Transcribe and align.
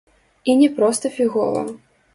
І 0.49 0.55
не 0.63 0.71
проста 0.79 1.15
фігова. 1.21 1.65